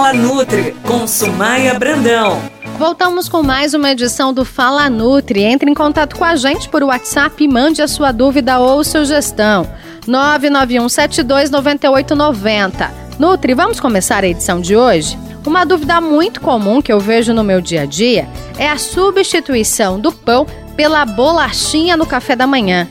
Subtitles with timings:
[0.00, 2.40] Fala Nutri com Sumaia Brandão.
[2.78, 5.42] Voltamos com mais uma edição do Fala Nutri.
[5.42, 9.68] Entre em contato com a gente por WhatsApp e mande a sua dúvida ou sugestão.
[10.08, 12.90] 991729890.
[13.18, 15.18] Nutri, vamos começar a edição de hoje?
[15.46, 18.26] Uma dúvida muito comum que eu vejo no meu dia a dia
[18.56, 20.46] é a substituição do pão
[20.76, 22.88] pela bolachinha no café da manhã.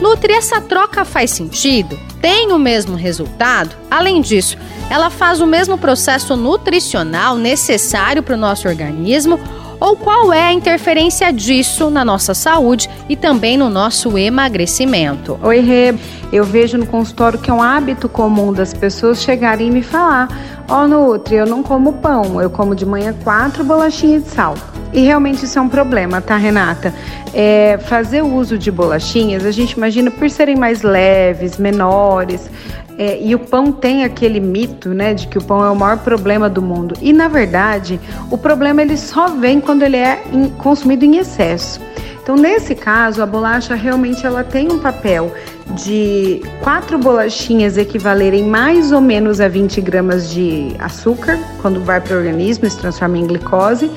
[0.00, 1.96] Nutri, essa troca faz sentido?
[2.20, 3.76] Tem o mesmo resultado?
[3.90, 4.56] Além disso,
[4.90, 9.38] ela faz o mesmo processo nutricional necessário para o nosso organismo?
[9.80, 15.38] Ou qual é a interferência disso na nossa saúde e também no nosso emagrecimento?
[15.42, 15.94] Oi, Rê.
[16.32, 20.28] Eu vejo no consultório que é um hábito comum das pessoas chegarem e me falar:
[20.68, 24.54] Ó, oh, Nutri, eu não como pão, eu como de manhã quatro bolachinhas de sal.
[24.92, 26.94] E realmente isso é um problema, tá, Renata?
[27.34, 32.50] É, fazer uso de bolachinhas, a gente imagina por serem mais leves, menores,
[32.98, 35.98] é, e o pão tem aquele mito, né, de que o pão é o maior
[35.98, 36.96] problema do mundo.
[37.00, 40.20] E na verdade, o problema ele só vem quando ele é
[40.58, 41.80] consumido em excesso.
[42.28, 45.32] Então, nesse caso, a bolacha realmente ela tem um papel
[45.70, 52.14] de quatro bolachinhas equivalerem mais ou menos a 20 gramas de açúcar, quando vai para
[52.14, 53.90] o organismo e se transforma em glicose,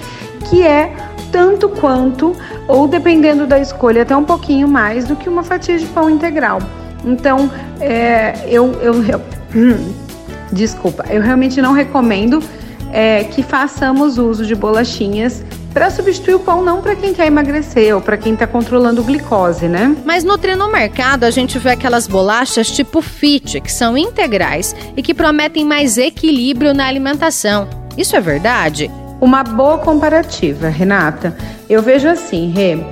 [0.49, 0.95] que é
[1.29, 2.33] tanto quanto,
[2.69, 6.59] ou dependendo da escolha, até um pouquinho mais do que uma fatia de pão integral.
[7.03, 9.21] Então, é, eu, eu, eu
[10.53, 12.41] desculpa, eu realmente não recomendo
[12.93, 15.43] é, que façamos uso de bolachinhas
[15.73, 19.67] para substituir o pão não para quem quer emagrecer ou para quem está controlando glicose,
[19.67, 19.95] né?
[20.05, 25.01] Mas no no mercado a gente vê aquelas bolachas tipo fit, que são integrais e
[25.01, 27.67] que prometem mais equilíbrio na alimentação.
[27.97, 28.89] Isso é verdade?
[29.19, 31.35] Uma boa comparativa, Renata.
[31.69, 32.83] Eu vejo assim, Rê,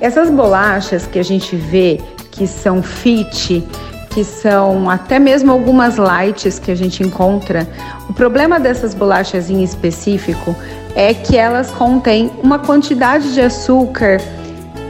[0.00, 3.64] essas bolachas que a gente vê que são fit,
[4.14, 7.68] que são até mesmo algumas lights que a gente encontra.
[8.08, 10.54] O problema dessas bolachas em específico
[10.94, 14.20] é que elas contêm uma quantidade de açúcar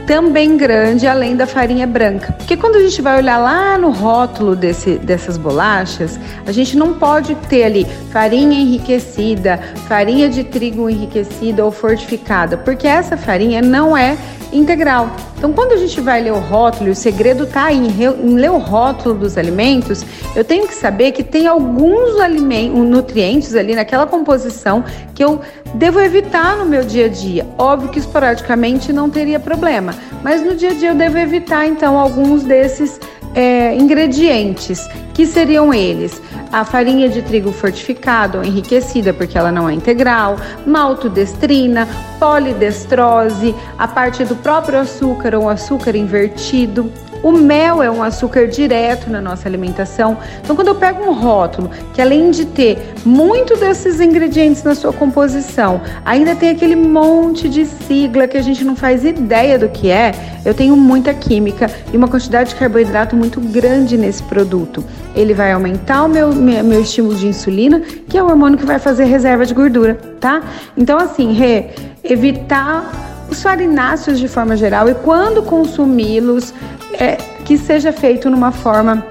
[0.05, 2.33] também grande além da farinha branca.
[2.33, 6.93] Porque quando a gente vai olhar lá no rótulo desse, dessas bolachas, a gente não
[6.93, 13.97] pode ter ali farinha enriquecida, farinha de trigo enriquecida ou fortificada, porque essa farinha não
[13.97, 14.15] é
[14.57, 15.09] integral.
[15.37, 18.57] Então, quando a gente vai ler o rótulo, o segredo está em, em ler o
[18.57, 20.03] rótulo dos alimentos,
[20.35, 24.83] eu tenho que saber que tem alguns alimentos, nutrientes ali naquela composição
[25.13, 25.39] que eu
[25.73, 27.45] devo evitar no meu dia a dia.
[27.57, 31.99] Óbvio que esporadicamente não teria problema, mas no dia a dia eu devo evitar então
[31.99, 32.99] alguns desses
[33.35, 36.21] é, ingredientes, que seriam eles:
[36.51, 43.87] a farinha de trigo fortificada ou enriquecida, porque ela não é integral, maltodestrina, polidestrose, a
[43.87, 46.91] parte do próprio açúcar ou açúcar invertido,
[47.23, 50.19] o mel é um açúcar direto na nossa alimentação.
[50.43, 54.93] Então, quando eu pego um rótulo que além de ter muito desses ingredientes na sua
[54.93, 59.89] composição, ainda tem aquele monte de sigla que a gente não faz ideia do que
[59.89, 60.11] é,
[60.45, 64.85] eu tenho muita química e uma quantidade de carboidrato muito grande nesse produto.
[65.15, 68.77] Ele vai aumentar o meu, meu estímulo de insulina, que é o hormônio que vai
[68.77, 70.43] fazer reserva de gordura, tá?
[70.77, 71.71] Então, assim, Rê,
[72.03, 76.53] evitar os farináceos de forma geral e quando consumi-los,
[76.93, 79.05] é, que seja feito numa forma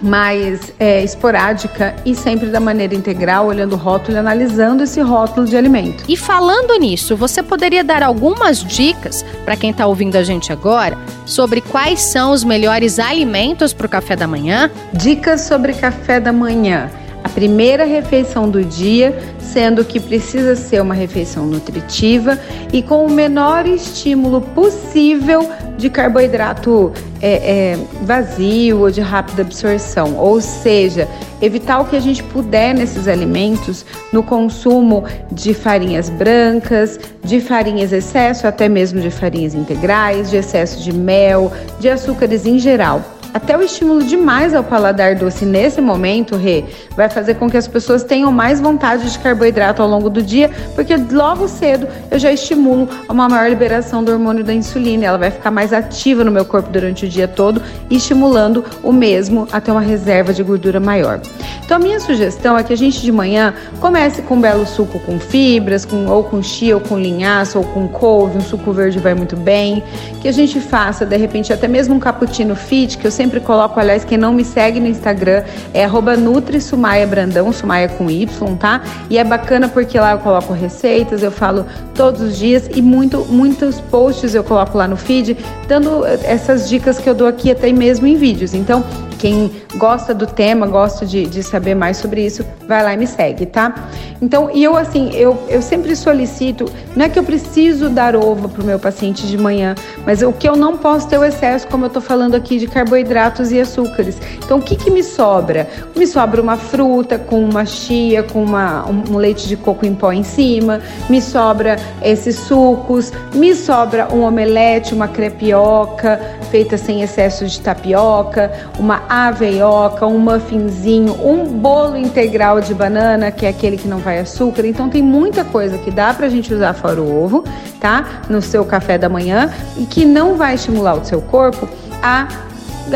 [0.00, 5.46] mais é, esporádica e sempre da maneira integral, olhando o rótulo e analisando esse rótulo
[5.46, 6.04] de alimento.
[6.08, 10.96] E falando nisso, você poderia dar algumas dicas para quem está ouvindo a gente agora
[11.26, 14.70] sobre quais são os melhores alimentos para o café da manhã?
[14.92, 16.88] Dicas sobre café da manhã.
[17.22, 22.38] A primeira refeição do dia, sendo que precisa ser uma refeição nutritiva
[22.72, 30.16] e com o menor estímulo possível de carboidrato é, é, vazio ou de rápida absorção,
[30.16, 31.08] ou seja,
[31.40, 37.92] evitar o que a gente puder nesses alimentos no consumo de farinhas brancas, de farinhas
[37.92, 43.17] excesso, até mesmo de farinhas integrais, de excesso de mel, de açúcares em geral.
[43.38, 46.64] Até o estímulo demais ao paladar doce nesse momento, Rê,
[46.96, 50.50] vai fazer com que as pessoas tenham mais vontade de carboidrato ao longo do dia,
[50.74, 55.04] porque logo cedo eu já estimulo uma maior liberação do hormônio da insulina.
[55.04, 59.46] Ela vai ficar mais ativa no meu corpo durante o dia todo, estimulando o mesmo
[59.52, 61.20] a ter uma reserva de gordura maior.
[61.68, 64.98] Então, a minha sugestão é que a gente de manhã comece com um belo suco
[65.00, 68.98] com fibras, com, ou com chia, ou com linhaça, ou com couve, um suco verde
[68.98, 69.84] vai muito bem.
[70.22, 73.78] Que a gente faça, de repente, até mesmo um cappuccino fit, que eu sempre coloco,
[73.78, 75.42] aliás, quem não me segue no Instagram
[75.74, 78.82] é arroba Nutri Sumaia Brandão, Sumaia com Y, tá?
[79.10, 83.26] E é bacana porque lá eu coloco receitas, eu falo todos os dias e muito,
[83.28, 85.36] muitos posts eu coloco lá no feed,
[85.66, 88.54] dando essas dicas que eu dou aqui até mesmo em vídeos.
[88.54, 88.84] Então,
[89.18, 93.06] Quem gosta do tema, gosta de, de saber mais sobre isso, vai lá e me
[93.06, 93.88] segue, tá?
[94.20, 98.48] Então, e eu assim, eu, eu sempre solicito, não é que eu preciso dar ovo
[98.48, 99.74] para o meu paciente de manhã,
[100.04, 102.66] mas o que eu não posso ter o excesso, como eu tô falando aqui, de
[102.66, 104.16] carboidratos e açúcares.
[104.44, 105.68] Então, o que, que me sobra?
[105.96, 110.12] Me sobra uma fruta com uma chia, com uma, um leite de coco em pó
[110.12, 116.20] em cima, me sobra esses sucos, me sobra um omelete, uma crepioca
[116.50, 123.46] feita sem excesso de tapioca, uma aveioca, um muffinzinho, um bolo integral de banana, que
[123.46, 124.66] é aquele que não vai açúcar.
[124.66, 127.44] Então tem muita coisa que dá pra gente usar fora o ovo,
[127.80, 128.22] tá?
[128.28, 131.68] No seu café da manhã e que não vai estimular o seu corpo
[132.02, 132.28] a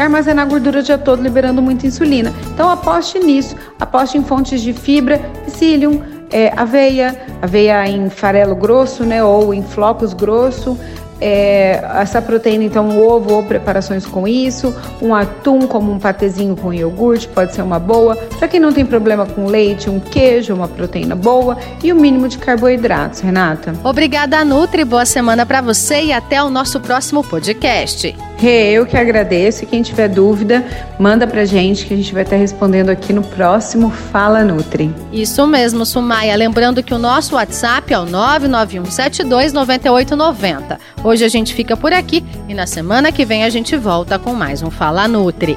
[0.00, 2.32] armazenar gordura o dia todo, liberando muita insulina.
[2.54, 9.04] Então aposte nisso, aposte em fontes de fibra, psyllium, é, aveia, aveia em farelo grosso,
[9.04, 10.78] né, ou em flocos grosso,
[11.22, 16.56] é, essa proteína, então, um ovo ou preparações com isso, um atum como um patezinho
[16.56, 18.16] com iogurte pode ser uma boa.
[18.16, 22.28] Para quem não tem problema com leite, um queijo, uma proteína boa e o mínimo
[22.28, 23.72] de carboidratos, Renata.
[23.84, 24.84] Obrigada, Nutri.
[24.84, 28.31] Boa semana para você e até o nosso próximo podcast.
[28.42, 30.66] Rê, eu que agradeço e quem tiver dúvida,
[30.98, 34.92] manda pra gente que a gente vai estar respondendo aqui no próximo Fala Nutri.
[35.12, 36.34] Isso mesmo, Sumaia.
[36.34, 40.76] Lembrando que o nosso WhatsApp é o 991729890.
[41.04, 44.34] Hoje a gente fica por aqui e na semana que vem a gente volta com
[44.34, 45.56] mais um Fala Nutri.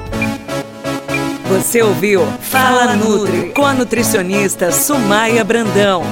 [1.48, 6.04] Você ouviu Fala Nutri com a nutricionista Sumaia Brandão.